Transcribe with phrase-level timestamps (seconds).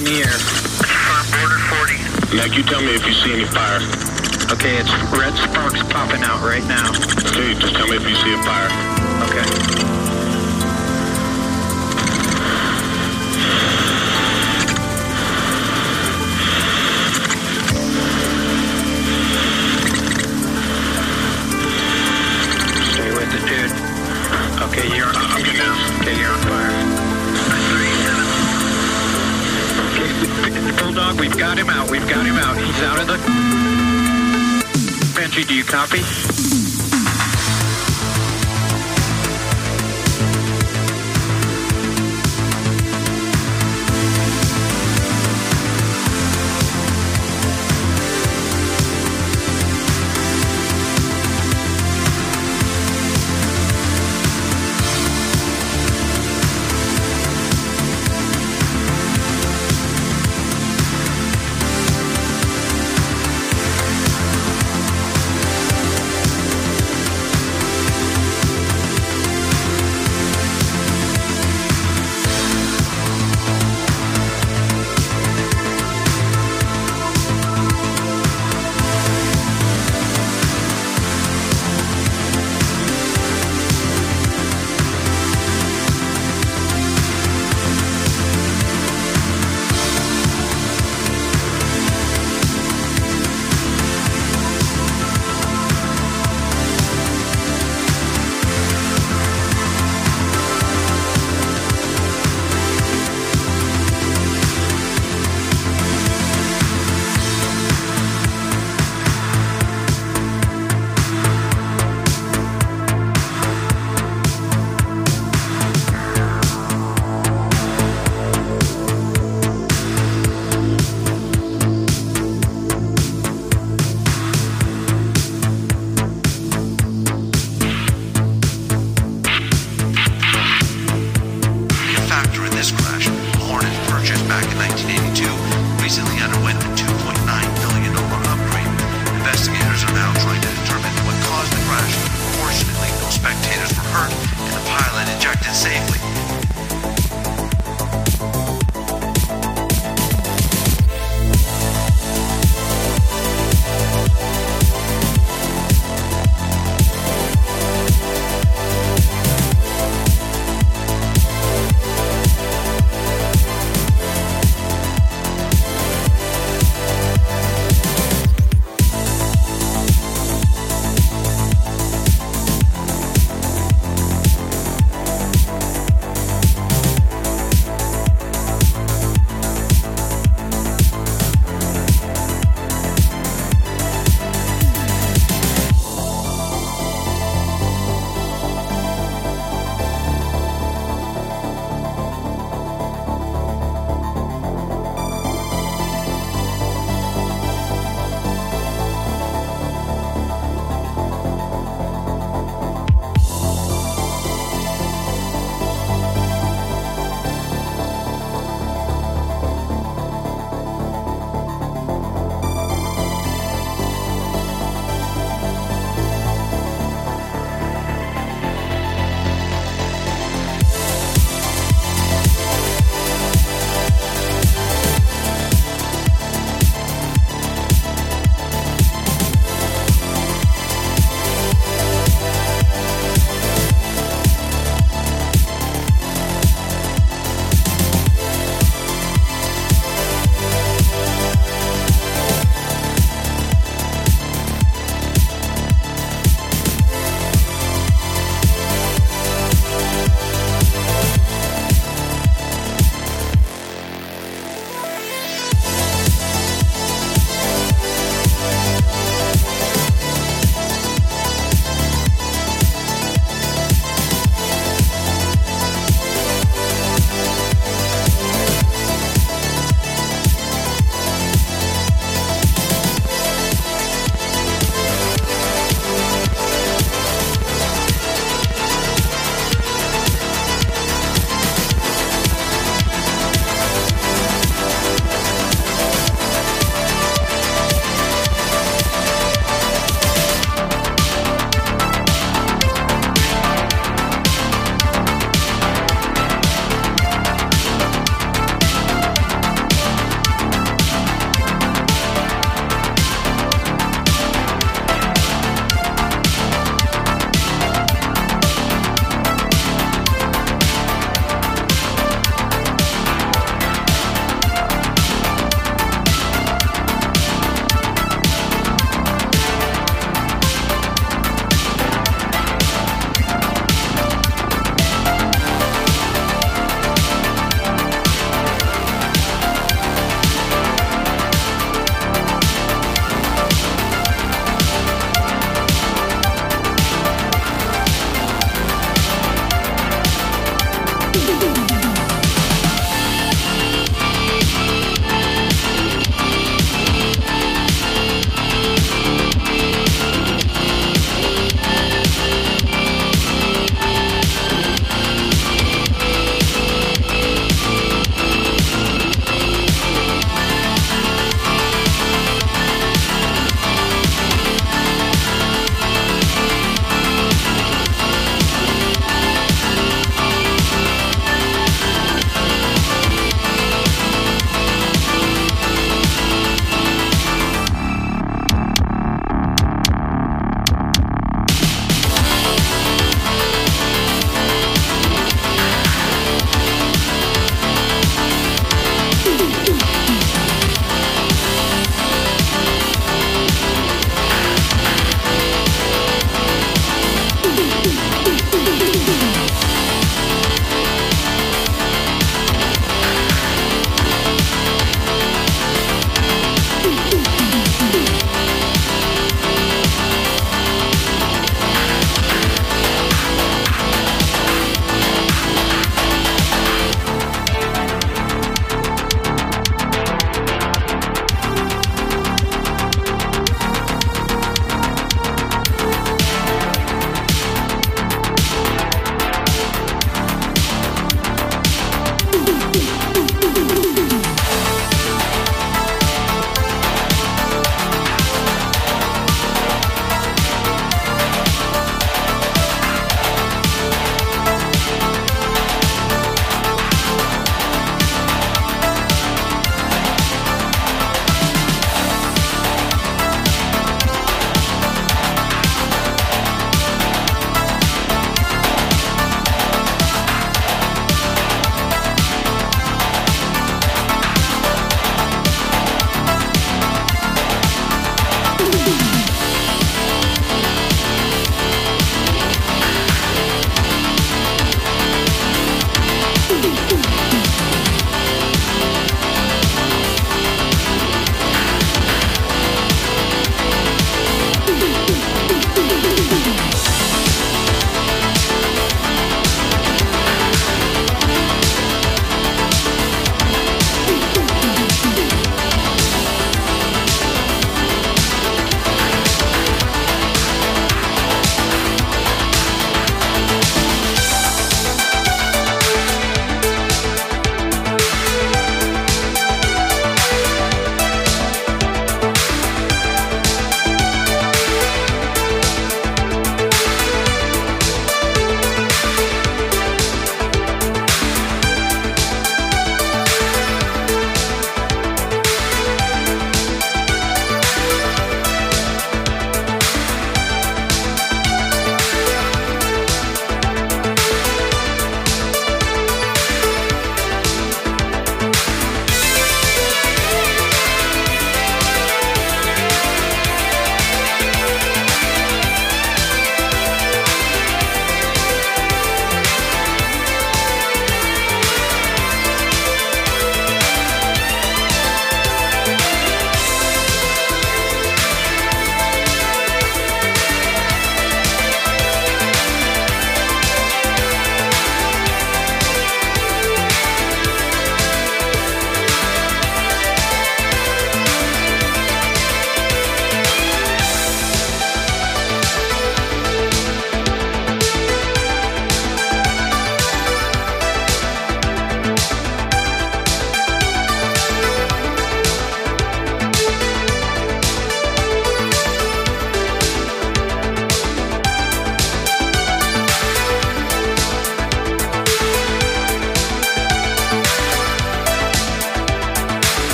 [0.00, 0.38] in the air.
[1.36, 2.36] Border 40.
[2.36, 3.80] Mac, you tell me if you see any fire.
[4.50, 6.90] Okay, it's red sparks popping out right now.
[6.90, 8.79] Okay, just tell me if you see a fire.
[31.90, 32.56] We've got him out.
[32.56, 33.16] He's out of the.
[35.18, 36.19] Benji, do you copy?